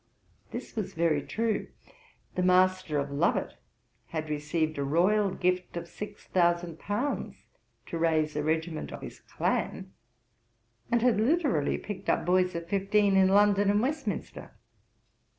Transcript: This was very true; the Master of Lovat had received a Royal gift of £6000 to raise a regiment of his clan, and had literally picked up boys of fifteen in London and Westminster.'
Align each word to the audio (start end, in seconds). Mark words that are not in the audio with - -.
This 0.49 0.75
was 0.75 0.95
very 0.95 1.21
true; 1.21 1.67
the 2.33 2.41
Master 2.41 2.97
of 2.97 3.11
Lovat 3.11 3.53
had 4.07 4.31
received 4.31 4.79
a 4.79 4.83
Royal 4.83 5.29
gift 5.29 5.77
of 5.77 5.83
£6000 5.83 7.35
to 7.85 7.97
raise 7.99 8.35
a 8.35 8.41
regiment 8.41 8.91
of 8.91 9.01
his 9.03 9.19
clan, 9.19 9.93
and 10.89 11.03
had 11.03 11.17
literally 11.19 11.77
picked 11.77 12.09
up 12.09 12.25
boys 12.25 12.55
of 12.55 12.65
fifteen 12.67 13.15
in 13.15 13.27
London 13.27 13.69
and 13.69 13.79
Westminster.' 13.79 14.55